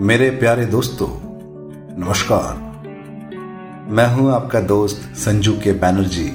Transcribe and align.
मेरे 0.00 0.30
प्यारे 0.30 0.66
दोस्तों, 0.66 1.08
नमस्कार। 2.04 2.56
मैं 3.88 4.06
हूँ 4.06 4.32
आपका 4.32 4.60
दोस्त 4.60 5.16
संजू 5.16 5.52
के 5.52 5.72
बैनर्जी 5.72 6.28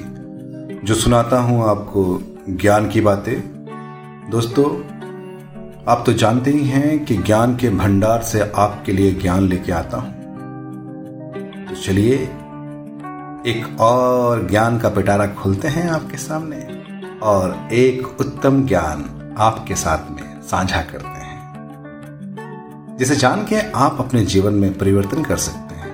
जो 0.86 0.94
सुनाता 0.94 1.38
हूँ 1.38 1.68
आपको 1.68 2.22
ज्ञान 2.50 2.88
की 2.88 3.00
बातें। 3.00 3.40
दोस्तों, 4.30 4.66
आप 5.88 6.02
तो 6.06 6.12
जानते 6.12 6.50
ही 6.50 6.66
हैं 6.66 7.04
कि 7.04 7.16
ज्ञान 7.16 7.56
के 7.56 7.70
भंडार 7.70 8.22
से 8.22 8.52
आपके 8.54 8.92
लिए 8.92 9.12
ज्ञान 9.12 9.42
लेके 9.42 9.72
आता 9.72 9.96
हूँ। 9.96 10.12
तो 11.68 11.74
चलिए, 11.74 12.14
एक 13.46 13.76
और 13.80 14.48
ज्ञान 14.50 14.78
का 14.78 14.88
पिटारा 14.88 15.26
खोलते 15.26 15.68
हैं 15.68 15.88
आपके 15.90 16.16
सामने 16.16 16.82
और 17.22 17.68
एक 17.72 18.20
उत्तम 18.20 18.66
ज्ञान 18.66 19.34
आपके 19.38 19.74
साथ 19.74 20.10
में 20.10 20.42
साझा 20.42 20.82
करते 20.82 21.13
जिसे 22.98 23.16
जान 23.16 23.44
के 23.44 23.70
आप 23.70 23.96
अपने 24.00 24.24
जीवन 24.24 24.54
में 24.54 24.78
परिवर्तन 24.78 25.22
कर 25.24 25.36
सकते 25.36 25.74
हैं। 25.74 25.84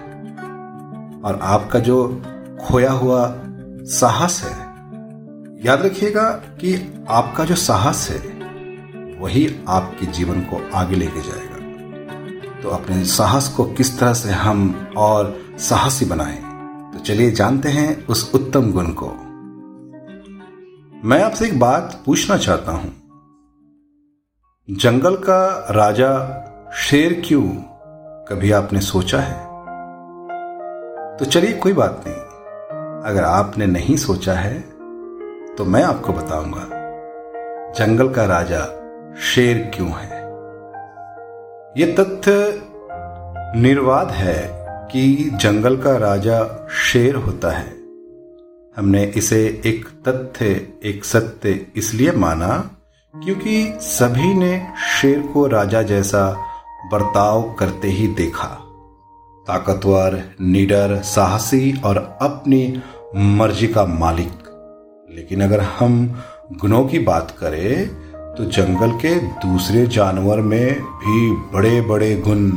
और 1.23 1.39
आपका 1.43 1.79
जो 1.79 2.23
खोया 2.61 2.93
हुआ 2.93 3.35
साहस 3.83 4.43
है, 4.45 4.57
याद 5.67 5.83
रखिएगा 5.83 6.31
कि 6.31 6.95
आपका 7.09 7.45
जो 7.45 7.55
साहस 7.55 8.11
है, 8.11 8.19
वही 9.21 9.57
आपके 9.69 10.07
जीवन 10.07 10.41
को 10.41 10.71
आगे 10.75 10.97
लेके 10.97 11.21
जाएगा। 11.21 11.51
तो 12.63 12.69
अपने 12.69 13.05
साहस 13.05 13.49
को 13.49 13.65
किस 13.65 13.99
तरह 13.99 14.15
से 14.15 14.31
हम 14.31 14.89
और 14.97 15.43
साहसी 15.59 16.05
बनाएँ 16.05 16.51
तो 16.93 16.99
चलिए 16.99 17.31
जानते 17.31 17.69
हैं 17.69 18.07
उस 18.07 18.33
उत्तम 18.35 18.73
गुण 18.73 18.87
को। 18.87 19.09
मैं 21.09 21.23
आपसे 21.23 21.47
एक 21.47 21.59
बात 21.61 22.03
पूछना 22.07 22.37
चाहता 22.37 22.73
हूँ। 22.73 22.95
जंगल 24.71 25.17
का 25.17 25.67
राजा 25.71 26.47
शेर 26.73 27.23
क्यों 27.25 27.43
कभी 28.29 28.51
आपने 28.53 28.81
सोचा 28.81 29.19
है? 29.19 29.33
तो 31.17 31.25
चलिए 31.25 31.53
कोई 31.53 31.73
बात 31.73 32.05
नहीं। 32.07 33.11
अगर 33.11 33.25
आपने 33.25 33.67
नहीं 33.67 33.97
सोचा 33.97 34.33
है 34.33 34.61
तो 35.55 35.65
मैं 35.65 35.83
आपको 35.83 36.13
बताऊँगा, 36.13 36.67
जंगल 37.73 38.09
का 38.09 38.25
राजा 38.25 38.61
शेर 39.23 39.59
क्यों 39.75 39.89
है? 39.89 40.21
यह 41.77 41.95
तथ्य 41.99 42.63
निर्वाद 43.61 44.11
है 44.11 44.37
कि 44.93 45.31
जंगल 45.35 45.77
का 45.77 45.97
राजा 45.97 46.69
शेर 46.83 47.15
होता 47.17 47.51
है। 47.51 47.69
हमने 48.77 49.05
इसे 49.05 49.63
एक 49.67 49.89
तथ्य, 50.09 50.69
एक 50.85 51.05
सत्य 51.05 51.67
इसलिए 51.77 52.13
माना 52.13 52.71
क्योंकि 53.15 53.75
सभी 53.81 54.35
ने 54.35 54.67
शेर 55.01 55.19
को 55.35 55.47
राजा 55.47 55.83
जैसा 55.83 56.47
बर्ताव 56.93 57.43
करते 57.59 57.89
ही 57.89 58.07
देखा। 58.09 58.47
ताकतवर, 59.47 60.23
निडर, 60.41 60.97
साहसी 60.99 61.81
और 61.85 62.19
अपनी 62.23 62.83
मर्ज़ी 63.17 63.67
का 63.67 63.85
मालिक। 63.87 64.33
लेकिन 65.15 65.43
अगर 65.43 65.61
हम 65.61 66.23
गुणों 66.53 66.85
की 66.85 66.99
बात 66.99 67.31
करें 67.31 67.89
तो 68.35 68.45
जंगल 68.45 68.91
के 68.91 69.15
दूसरे 69.15 69.87
जानवर 69.87 70.41
में 70.41 70.83
भी 70.83 71.31
बड़े 71.53 71.81
बड़े 71.81 72.15
गुण 72.17 72.51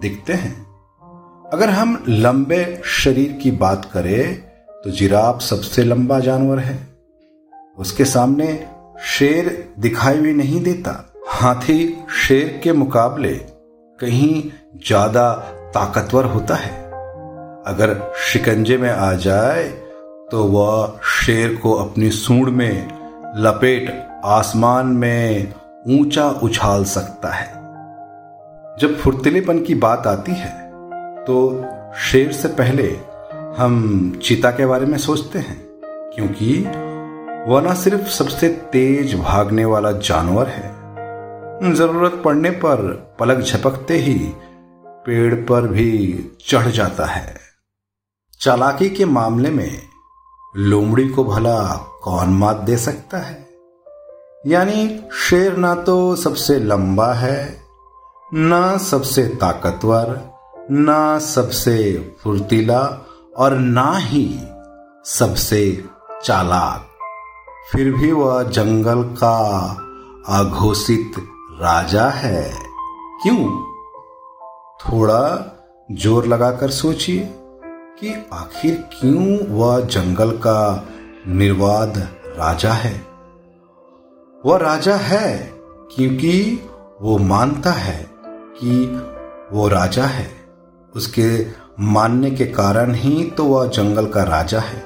दिखते 0.00 0.32
हैं। 0.32 0.66
अगर 1.52 1.70
हम 1.70 2.04
लंबे 2.08 2.80
शरीर 2.84 3.32
की 3.32 3.50
बात 3.50 3.90
करें 3.92 4.34
तो 4.84 4.90
जिराफ 4.90 5.40
सबसे 5.40 5.84
लंबा 5.84 6.20
जानवर 6.20 6.58
है। 6.58 6.78
उसके 7.78 8.04
सामने 8.04 8.66
शेर 9.04 9.74
दिखाई 9.78 10.18
भी 10.18 10.32
नहीं 10.32 10.62
देता। 10.62 11.12
हाथी 11.28 12.04
शेर 12.28 12.60
के 12.64 12.72
मुकाबले 12.72 13.40
कहीं 14.00 14.42
ज़्यादा 14.86 15.32
ताकतवर 15.74 16.24
होता 16.24 16.54
है। 16.54 16.70
अगर 17.66 17.94
शिकंजे 18.22 18.76
में 18.78 18.90
आ 18.90 19.12
जाए 19.14 19.64
तो 20.30 20.44
वह 20.44 20.98
शेर 21.06 21.54
को 21.56 21.72
अपनी 21.74 22.10
सूंड 22.10 22.48
में, 22.48 22.88
लपेट 23.36 23.90
आसमान 24.24 24.86
में 24.86 25.52
ऊँचा 25.90 26.28
उछाल 26.42 26.84
सकता 26.86 27.28
है। 27.28 27.48
जब 28.78 28.96
फुर्तीलेपन 28.98 29.62
की 29.62 29.74
बात 29.76 30.06
आती 30.06 30.32
है 30.32 30.50
तो 31.24 31.64
शेर 32.02 32.32
से 32.32 32.48
पहले 32.54 32.88
हम 33.56 34.18
चीता 34.22 34.50
के 34.50 34.66
बारे 34.66 34.86
में 34.86 34.98
सोचते 34.98 35.38
हैं, 35.38 35.60
क्योंकि 36.14 36.58
वह 37.48 37.62
न 37.62 37.74
सिर्फ़ 37.74 38.08
सबसे 38.08 38.48
तेज 38.72 39.14
भागने 39.14 39.64
वाला 39.64 39.92
जानवर 39.92 40.48
है 40.48 40.79
ज़रूरत 41.62 42.22
पड़ने 42.24 42.50
पर 42.50 42.76
पलक 43.20 43.38
झपकते 43.38 43.96
ही 43.96 44.32
पेड़ 45.06 45.34
पर 45.34 45.66
भी 45.66 45.90
चढ़ 46.48 46.66
जाता 46.66 47.04
है। 47.04 47.36
चालाकी 48.40 48.90
के 48.90 49.04
मामले 49.04 49.50
में 49.50 49.82
लोमड़ी 50.56 51.08
को 51.08 51.24
भला 51.24 51.76
कौन 52.02 52.30
मात 52.30 52.56
दे 52.56 52.76
सकता 52.76 53.18
है? 53.18 53.48
यानी 54.46 55.00
शेर 55.14 55.56
ना 55.56 55.74
तो 55.74 56.16
सबसे 56.16 56.58
लंबा 56.58 57.12
है, 57.12 57.62
ना 58.34 58.76
सबसे 58.76 59.24
ताकतवर, 59.24 60.30
ना 60.70 61.18
सबसे 61.18 61.76
फुर्तीला 62.22 63.06
और 63.36 63.54
ना 63.54 63.96
ही 63.96 64.40
सबसे 65.04 65.84
चालाक। 66.24 66.88
फिर 67.72 67.92
भी 67.92 68.12
वह 68.12 68.42
जंगल 68.42 69.02
का 69.02 69.36
आघोषित 70.28 71.12
राजा 71.62 72.08
है। 72.08 72.52
क्यों? 73.22 73.66
थोड़ा 74.78 75.56
ज़ोर 75.92 76.26
लगाकर 76.26 76.70
सोचिए 76.70 77.28
कि 78.00 78.26
आखिर 78.32 78.74
क्यों 78.74 79.48
वह 79.48 79.80
जंगल 79.80 80.30
का 80.30 80.88
निर्वाद 81.26 81.98
राजा 82.26 82.72
है। 82.72 83.06
वह 84.46 84.58
राजा 84.58 84.96
है 84.96 85.52
क्योंकि 85.96 86.68
वो 87.02 87.18
मानता 87.18 87.70
है 87.70 88.10
कि 88.32 89.02
वो 89.52 89.68
राजा 89.68 90.04
है। 90.04 90.30
उसके 90.96 91.46
मानने 91.80 92.30
के 92.30 92.46
कारण 92.46 92.94
ही 92.94 93.24
तो 93.24 93.44
वह 93.44 93.66
जंगल 93.66 94.06
का 94.06 94.22
राजा 94.22 94.60
है। 94.60 94.84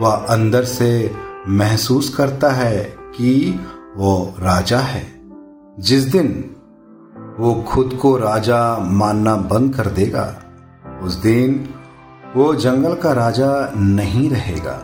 वह 0.00 0.14
अंदर 0.14 0.64
से 0.64 1.14
महसूस 1.48 2.14
करता 2.14 2.50
है 2.50 2.84
कि 2.98 3.60
वो 3.96 4.34
राजा 4.38 4.78
है। 4.78 5.13
जिस 5.78 6.04
दिन 6.04 6.28
वो 7.38 7.54
खुद 7.68 7.98
को 8.02 8.16
राजा 8.16 8.78
मानना 8.78 9.34
बंद 9.36 9.74
कर 9.74 9.86
देगा, 9.86 10.24
उस 11.02 11.14
दिन 11.14 11.68
वो 12.36 12.54
जंगल 12.54 12.94
का 12.94 13.12
राजा 13.12 13.72
नहीं 13.76 14.30
रहेगा। 14.30 14.78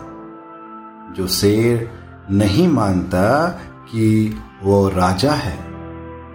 जो 1.17 1.27
शेर 1.27 1.91
नहीं 2.31 2.69
मानता 2.69 3.49
कि 3.91 4.39
वो 4.62 4.89
राजा 4.89 5.33
है 5.33 5.56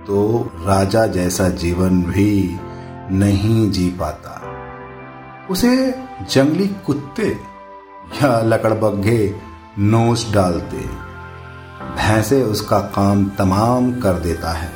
तो 0.06 0.52
राजा 0.60 1.06
जैसा 1.08 1.50
जीवन 1.50 2.04
भी 2.04 2.58
नहीं 3.12 3.72
जी 3.72 3.90
पाता। 3.90 4.42
उसे 5.50 5.92
जंगली 6.32 6.68
कुत्ते 6.86 7.28
या 8.16 8.40
लकड़बग्घे 8.42 9.36
नोच 9.80 10.28
डालते। 10.34 11.05
भैंसे 11.98 12.42
उसका 12.44 12.80
काम 12.96 13.26
तमाम 13.38 13.92
कर 14.00 14.20
देता 14.20 14.52
है। 14.52 14.74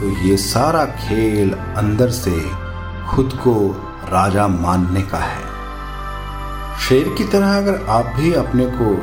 तो 0.00 0.08
ये 0.20 0.36
सारा 0.36 0.84
खेल 0.84 1.52
अंदर 1.52 2.10
से 2.10 2.38
खुद 3.08 3.38
को 3.38 3.54
राजा 4.04 4.46
मानने 4.48 5.02
का 5.02 5.18
है। 5.18 5.42
शेर 6.80 7.08
की 7.18 7.24
तरह 7.24 7.56
अगर 7.56 7.84
आप 7.88 8.06
भी 8.16 8.32
अपने 8.34 8.66
को 8.70 8.94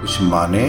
कुछ 0.00 0.20
माने 0.22 0.66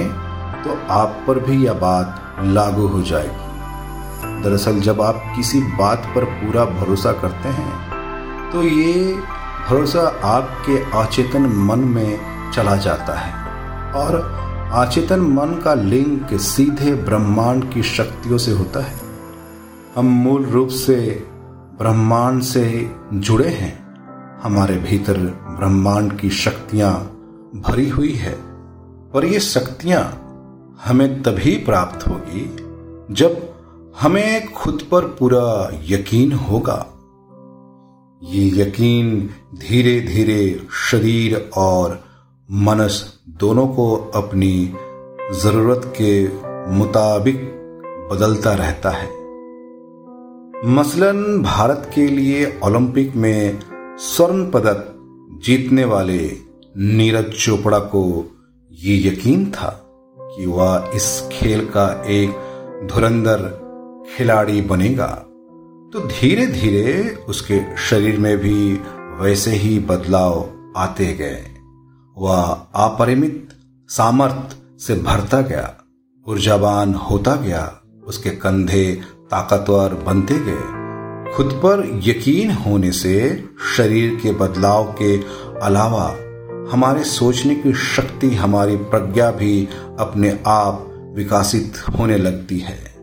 तो 0.63 0.77
आप 0.93 1.23
पर 1.27 1.39
भी 1.39 1.63
यह 1.65 1.73
बात 1.73 2.35
लागू 2.41 2.87
हो 2.87 3.01
जाएगी। 3.01 4.41
दरअसल 4.43 4.79
जब 4.79 5.01
आप 5.01 5.23
किसी 5.35 5.59
बात 5.77 6.11
पर 6.15 6.25
पूरा 6.25 6.65
भरोसा 6.65 7.11
करते 7.11 7.49
हैं 7.49 8.51
तो 8.51 8.63
ये 8.63 9.13
भरोसा 9.69 10.01
आपके 10.27 10.77
अचेतन 10.99 11.45
मन 11.65 11.79
में 11.89 12.51
चला 12.53 12.75
जाता 12.77 13.19
है। 13.19 13.33
और 13.93 14.19
आचेतन 14.71 15.19
मन 15.19 15.61
का 15.63 15.73
लिंक 15.73 16.27
सीधे 16.33 16.93
ब्रह्मांड 16.93 17.73
की 17.73 17.83
शक्तियों 17.83 18.37
से 18.37 18.51
होता 18.51 18.83
है। 18.83 18.99
हम 19.95 20.05
मूल 20.05 20.45
रूप 20.45 20.69
से 20.69 21.27
ब्रह्मांड 21.79 22.41
से 22.41 22.91
जुड़े 23.13 23.49
हैं। 23.49 23.95
हमारे 24.43 24.75
भीतर 24.75 25.17
ब्रह्मांड 25.59 26.19
की 26.19 26.29
शक्तियाँ 26.29 26.93
भरी 27.55 27.89
हुई 27.89 28.13
है। 28.13 28.33
और 29.15 29.25
ये 29.25 29.39
शक्तियाँ 29.39 30.03
हमें 30.85 31.23
तभी 31.23 31.55
प्राप्त 31.55 32.07
होगी 32.07 32.55
जब 33.13 33.53
हमें 34.01 34.53
खुद 34.53 34.81
पर 34.91 35.01
पूरा 35.01 35.71
यकीन 35.83 36.31
होगा। 36.31 36.85
ये 38.23 38.61
यकीन 38.61 39.29
धीरे 39.55 40.01
धीरे 40.01 40.67
शरीर 40.91 41.49
और 41.57 42.10
मनस 42.49 42.95
दोनों 43.39 43.67
को 43.67 43.95
अपनी 44.15 44.73
ज़रूरत 45.33 45.81
के 46.01 46.11
मुताबिक 46.71 47.37
बदलता 48.11 48.53
रहता 48.53 48.89
है। 48.89 49.07
मसलन 50.67 51.41
भारत 51.41 51.89
के 51.95 52.07
लिए 52.07 52.45
ओलंपिक 52.63 53.15
में 53.15 53.59
स्वर्ण 53.99 54.49
पदक 54.51 54.83
जीतने 55.45 55.85
वाले 55.85 56.19
नीरज 56.77 57.31
चोपड़ा 57.35 57.79
को 57.79 58.03
ये 58.71 58.97
यकीन 59.07 59.45
था 59.51 59.69
कि 60.19 60.45
वह 60.45 60.91
इस 60.95 61.07
खेल 61.31 61.65
का 61.65 61.87
एक 62.09 62.87
धुरंधर 62.87 63.47
खिलाड़ी 64.15 64.61
बनेगा। 64.61 65.07
तो 65.93 66.07
धीरे 66.07 66.45
धीरे 66.47 67.15
उसके 67.29 67.61
शरीर 67.89 68.19
में 68.19 68.37
भी 68.37 68.73
वैसे 69.21 69.51
ही 69.51 69.79
बदलाव 69.79 70.49
आते 70.77 71.13
गए। 71.13 71.50
वह 72.17 72.67
अपरिमित 72.75 73.49
सामर्थ 73.89 74.57
से 74.81 74.95
भरता 74.95 75.41
गया, 75.41 75.77
ऊर्जावान 76.27 76.93
होता 76.93 77.35
गया, 77.35 77.81
उसके 78.05 78.29
कंधे 78.29 79.01
ताकतवर 79.31 79.93
बनते 79.93 80.35
गए। 80.37 80.81
खुद 81.35 81.51
पर 81.53 82.01
यकीन 82.03 82.51
होने 82.51 82.91
से 82.91 83.45
शरीर 83.77 84.19
के 84.23 84.31
बदलाव 84.31 84.95
के 85.01 85.17
अलावा 85.61 86.17
हमारे 86.71 87.03
सोचने 87.03 87.55
की 87.55 87.73
शक्ति, 87.73 88.35
हमारी 88.35 88.75
प्रज्ञा 88.75 89.31
भी 89.31 89.69
अपने 89.99 90.39
आप 90.47 90.87
विकसित 91.15 91.73
होने 91.99 92.17
लगती 92.17 92.59
है। 92.59 92.95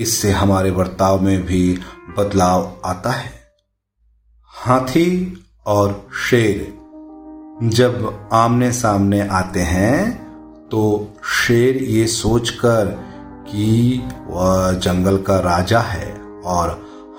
इससे 0.00 0.30
हमारे 0.30 0.70
बर्ताव 0.70 1.20
में 1.20 1.46
भी 1.46 1.78
बदलाव 2.18 2.80
आता 2.84 3.10
है। 3.10 3.32
हाथी 4.46 5.44
और 5.66 6.08
शेर 6.30 6.81
जब 7.56 8.28
आमने 8.32 8.70
सामने 8.72 9.20
आते 9.28 9.60
हैं 9.60 10.12
तो 10.68 11.08
शेर 11.24 11.76
ये 11.76 12.06
सोचकर 12.06 12.86
कि 13.48 14.02
वह 14.26 14.72
जंगल 14.72 15.18
का 15.18 15.38
राजा 15.40 15.80
है 15.80 16.12
और 16.44 16.70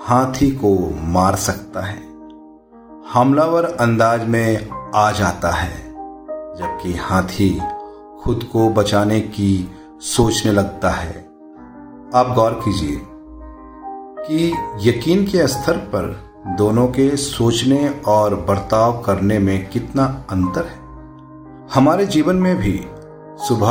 हाथी 0.06 0.50
को 0.50 0.74
मार 1.02 1.36
सकता 1.36 1.80
है। 1.80 1.96
हमलावर 3.12 3.64
अंदाज 3.64 4.26
में 4.28 4.68
आ 4.94 5.10
जाता 5.12 5.50
है, 5.50 5.76
जबकि 6.56 6.92
हाथी 6.94 7.50
खुद 8.24 8.48
को 8.52 8.68
बचाने 8.68 9.20
की 9.20 9.70
सोचने 10.00 10.52
लगता 10.52 10.90
है। 10.90 11.16
आप 12.14 12.32
गौर 12.34 12.60
कीजिए 12.64 13.00
कि 14.20 14.52
यकीन 14.88 15.26
के 15.26 15.46
स्तर 15.46 15.76
पर 15.76 16.33
दोनों 16.46 16.86
के 16.86 17.16
सोचने 17.16 18.00
और 18.06 18.34
बर्ताव 18.34 19.02
करने 19.02 19.38
में 19.38 19.70
कितना 19.70 20.24
अंतर 20.30 20.64
है? 20.66 20.78
हमारे 21.74 22.06
जीवन 22.06 22.36
में 22.36 22.56
भी 22.56 22.86
सुबह 23.48 23.70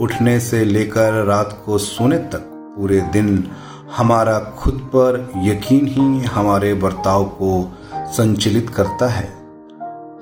उठने 0.00 0.40
से 0.40 0.64
लेकर 0.64 1.24
रात 1.24 1.62
को 1.66 1.78
सोने 1.78 2.18
तक 2.18 2.38
पूरे 2.76 3.00
दिन 3.00 3.50
हमारा 3.96 4.38
खुद 4.38 4.74
पर 4.74 5.32
यकीन 5.36 5.86
ही 5.86 6.24
हमारे 6.24 6.74
बर्ताव 6.74 7.24
को 7.24 7.76
संचलित 7.94 8.70
करता 8.70 9.08
है। 9.08 9.38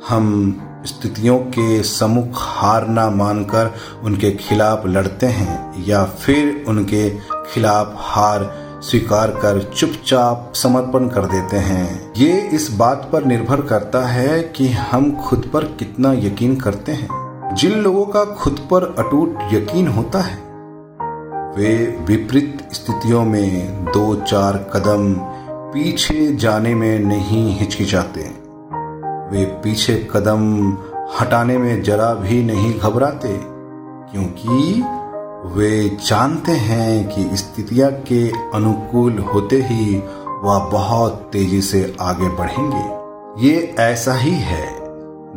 हम 0.09 0.57
स्थितियों 0.87 1.39
के 1.39 1.83
सम्मुख 1.83 2.29
हार 2.35 2.89
ना 2.89 3.11
मानकर 3.11 3.75
उनके 4.03 4.31
खिलाफ 4.31 4.83
लड़ते 4.87 5.27
हैं 5.27 5.85
या 5.89 6.05
फिर 6.05 6.65
उनके 6.69 7.11
खिलाफ 7.35 7.93
हार 7.97 8.66
स्वीकार 8.81 9.31
कर, 9.31 9.61
चुपचाप 9.77 10.53
समर्पण 10.55 11.09
कर 11.09 11.27
देते 11.27 11.57
हैं। 11.57 12.13
ये 12.17 12.41
इस 12.53 12.71
बात 12.71 13.09
पर 13.13 13.25
निर्भर 13.25 13.61
करता 13.61 14.07
है 14.07 14.43
कि 14.57 14.69
हम 14.69 15.11
खुद 15.17 15.51
पर 15.53 15.65
कितना 15.79 16.13
यकीन 16.13 16.57
करते 16.57 16.93
हैं। 16.93 17.55
जिन 17.55 17.73
लोगों 17.73 18.05
का 18.07 18.25
खुद 18.25 18.59
पर 18.71 18.95
अटूट 18.99 19.39
यकीन 19.53 19.89
होता 19.89 20.21
है, 20.21 20.37
वे 21.57 21.75
विपरीत 22.01 22.69
स्थितियों 22.73 23.25
में 23.25 23.85
दो 23.85 24.15
चार 24.15 24.57
कदम 24.75 25.15
पीछे 25.73 26.35
जाने 26.37 26.75
में 26.75 26.99
नहीं 26.99 27.57
हिचकिचाते। 27.59 28.21
वे 29.31 29.45
पीछे 29.65 30.09
कदम 30.13 30.73
हटाने 31.21 31.59
में 31.59 31.83
जरा 31.83 32.13
भी 32.15 32.43
नहीं 32.45 32.79
घबराते, 32.79 33.39
क्योंकि 34.13 34.83
वे 35.47 35.89
जानते 36.01 36.53
हैं 36.53 37.09
कि 37.09 37.37
स्थितियाँ 37.37 37.91
के 38.09 38.29
अनुकूल 38.55 39.19
होते 39.25 39.57
ही 39.63 39.97
वह 40.43 40.69
बहुत 40.73 41.29
तेज़ी 41.33 41.61
से 41.63 41.83
आगे 42.01 42.29
बढ़ेंगे। 42.37 43.47
ये 43.47 43.75
ऐसा 43.81 44.15
ही 44.15 44.31
है, 44.31 44.67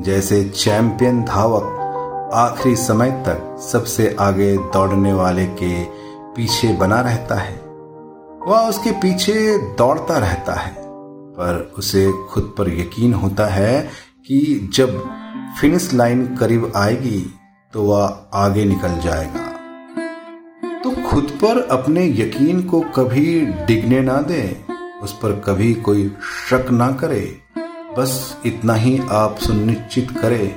जैसे 0.03 0.43
चैंपियन 0.45 1.23
धावक 1.23 2.31
आखिरी 2.33 2.75
समय 2.75 3.11
तक 3.27 3.57
सबसे 3.61 4.15
आगे 4.19 4.55
दौड़ने 4.73 5.13
वाले 5.13 5.45
के 5.61 5.83
पीछे 6.35 6.73
बना 6.73 6.99
रहता 7.01 7.35
है। 7.35 7.55
वह 8.47 8.67
उसके 8.69 8.91
पीछे 8.91 9.57
दौड़ता 9.77 10.17
रहता 10.17 10.53
है, 10.53 10.73
पर 10.73 11.71
उसे 11.77 12.11
खुद 12.29 12.53
पर 12.57 12.69
यकीन 12.71 13.13
होता 13.13 13.45
है 13.47 13.81
कि 14.27 14.69
जब 14.73 15.01
फिनिश 15.61 15.93
लाइन 15.93 16.25
करीब 16.35 16.71
आएगी 16.75 17.19
तो 17.73 17.83
वह 17.83 18.19
आगे 18.35 18.65
निकल 18.65 18.99
जाएगा। 18.99 19.45
तो 20.83 20.91
खुद 21.09 21.31
पर 21.43 21.57
अपने 21.71 22.05
यकीन 22.07 22.61
को 22.63 22.79
कभी 22.81 23.45
डिगने 23.67 23.99
ना 24.01 24.21
दे, 24.21 24.41
उस 25.03 25.13
पर 25.13 25.39
कभी 25.39 25.73
कोई 25.73 26.07
शक 26.49 26.67
ना 26.71 26.91
करे। 26.91 27.41
बस 27.97 28.37
इतना 28.45 28.73
ही 28.73 28.99
आप 29.11 29.37
सुनिश्चित 29.37 30.11
करें, 30.11 30.55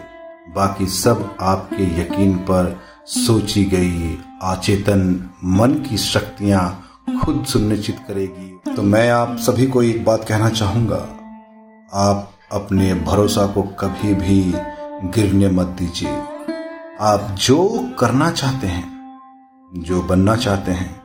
बाकी 0.55 0.87
सब 0.87 1.37
आपके 1.41 1.85
यकीन 2.01 2.37
पर 2.37 2.81
सोची 3.07 3.65
गई 3.65 4.19
अचेतन 4.43 5.31
मन 5.45 5.75
की 5.89 5.99
शक्तियाँ 5.99 6.63
खुद 7.25 7.45
सुनिश्चित 7.45 7.99
करेगी। 8.09 8.75
तो 8.75 8.83
मैं 8.83 9.09
आप 9.11 9.37
सभी 9.39 9.67
को 9.67 9.83
एक 9.83 10.05
बात 10.05 10.25
कहना 10.29 10.49
चाहूँगा। 10.51 11.03
आप 11.95 12.33
अपने 12.53 12.95
भरोसा 12.95 13.47
को 13.47 13.63
कभी 13.63 14.15
भी 14.15 14.41
गिरने 15.15 15.49
मत 15.49 15.77
दीजिए। 15.79 16.17
आप 17.01 17.37
जो 17.39 17.91
करना 17.99 18.31
चाहते 18.31 18.67
हैं 18.67 18.92
जो 19.75 20.03
बनना 20.03 20.37
चाहते 20.37 20.73
हैं, 20.73 21.03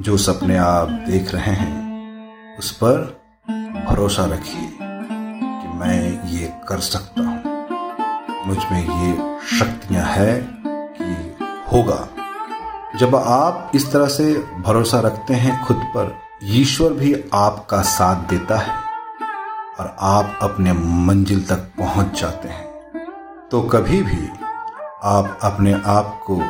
जो 0.00 0.16
सपने 0.16 0.56
आप 0.56 0.88
देख 0.88 1.34
रहे 1.34 1.52
हैं, 1.54 2.58
उस 2.58 2.70
पर 2.72 3.20
भरोसा 3.88 4.24
रखिए 4.24 4.78
कि 4.82 5.78
मैं 5.78 6.28
ये 6.28 6.52
कर 6.68 6.78
सकता 6.78 7.22
हूँ। 7.22 8.46
मुझमें 8.46 8.80
ये 8.80 9.38
शक्तियाँ 9.58 10.04
हैं 10.04 10.62
कि 10.66 11.44
होगा। 11.72 12.08
जब 12.98 13.16
आप 13.16 13.72
इस 13.74 13.92
तरह 13.92 14.06
से 14.06 14.34
भरोसा 14.38 15.00
रखते 15.00 15.34
हैं, 15.34 15.64
खुद 15.64 15.76
पर 15.76 16.16
ईश्वर 16.44 16.92
भी 16.92 17.24
आपका 17.34 17.82
साथ 17.82 18.16
देता 18.16 18.58
है 18.58 18.76
और 19.80 19.96
आप 20.00 20.38
अपने 20.42 20.72
मंजिल 20.72 21.44
तक 21.46 21.70
पहुँच 21.78 22.20
जाते 22.20 22.48
हैं 22.48 22.66
तो 23.50 23.62
कभी 23.62 24.02
भी 24.02 24.28
आप 25.02 25.38
अपने 25.42 25.72
आप 25.72 26.20
को 26.26 26.42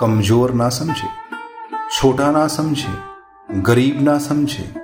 कमज़ोर 0.00 0.50
ना 0.50 0.68
समझे, 0.68 1.08
छोटा 1.92 2.30
ना 2.30 2.46
समझे, 2.46 2.94
गरीब 3.50 4.02
ना 4.02 4.18
समझे। 4.18 4.74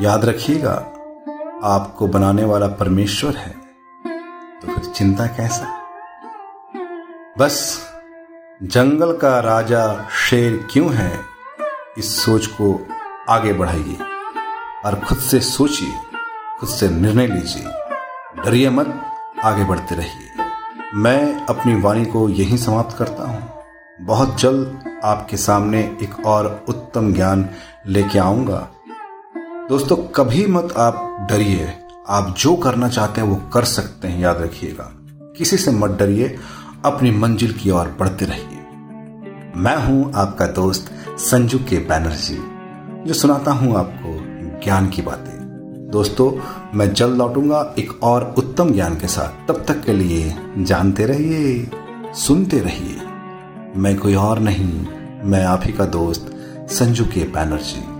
याद 0.00 0.24
रखिएगा, 0.24 0.72
आपको 1.64 2.06
बनाने 2.06 2.44
वाला 2.44 2.66
परमेश्वर 2.66 3.36
है। 3.36 3.50
तो 4.60 4.74
फिर 4.74 4.84
चिंता 4.84 5.26
कैसा? 5.26 5.66
बस, 7.38 7.82
जंगल 8.62 9.16
का 9.16 9.40
राजा 9.40 10.08
शेर 10.10 10.68
क्यों 10.70 10.92
है, 10.92 11.20
इस 11.98 12.24
सोच 12.24 12.46
को 12.46 12.86
आगे 13.28 13.52
बढ़ाइए। 13.52 13.98
और 14.84 14.94
खुद 14.94 15.18
से 15.18 15.40
सोचिए, 15.40 15.92
खुद 16.60 16.68
से 16.68 16.88
निर्णय 16.88 17.26
लीजिए। 17.26 17.66
डरिए 18.44 18.70
मत, 18.70 19.06
आगे 19.44 19.64
बढ़ते 19.64 19.94
रहिए। 19.94 20.44
मैं 20.94 21.46
अपनी 21.46 21.80
वाणी 21.80 22.04
को 22.04 22.28
यहीं 22.28 22.56
समाप्त 22.56 22.96
करता 22.96 23.22
हूँ। 23.22 23.35
बहुत 24.00 24.40
जल्द 24.40 24.80
आपके 25.04 25.36
सामने 25.36 25.80
एक 26.02 26.26
और 26.26 26.64
उत्तम 26.68 27.12
ज्ञान 27.12 27.48
लेके 27.86 28.18
आऊँगा। 28.18 28.68
दोस्तों, 29.68 29.96
कभी 29.96 30.46
मत 30.46 30.74
आप 30.76 31.26
डरिए। 31.30 31.72
आप 32.08 32.34
जो 32.38 32.56
करना 32.56 32.88
चाहते 32.88 33.20
हैं 33.20 33.28
वो 33.28 33.36
कर 33.36 33.64
सकते 33.64 34.08
हैं, 34.08 34.20
याद 34.20 34.42
रखिएगा। 34.42 34.92
किसी 35.38 35.56
से 35.56 35.70
मत 35.70 35.90
डरिए, 35.90 36.36
अपनी 36.84 37.10
मंजिल 37.10 37.52
की 37.52 37.70
ओर 37.70 37.96
बढ़ते 38.00 38.24
रहिए। 38.24 38.58
मैं 39.56 39.86
हूँ 39.86 40.12
आपका 40.14 40.46
दोस्त 40.46 40.90
संजू 41.18 41.58
के 41.58 41.78
बैनर्जी 41.78 42.38
जो 43.06 43.14
सुनाता 43.14 43.50
हूँ 43.50 43.76
आपको 43.76 44.16
ज्ञान 44.64 44.88
की 44.88 45.02
बातें। 45.02 45.36
दोस्तों, 45.90 46.32
मैं 46.78 46.94
जल्द 46.94 47.16
लौटूँगा 47.18 47.74
एक 47.78 48.02
और 48.02 48.34
उत्तम 48.38 48.70
ज्ञान 48.70 48.94
के 48.94 49.06
साथ। 49.06 49.48
तब 49.48 49.64
तक 49.68 49.84
के 49.84 49.92
लिए 49.92 50.36
जानते 50.58 51.06
रहिए, 51.06 51.70
सुनते 52.14 52.60
रहिए। 52.60 53.05
मैं 53.76 53.96
कोई 53.96 54.14
और 54.14 54.38
नहीं 54.38 54.86
मैं 55.22 55.44
आप 55.44 55.60
ही 55.64 55.72
का 55.72 55.84
दोस्त 55.84 56.30
संजू 56.70 57.04
के 57.04 57.24
बैनर्जी। 57.24 57.95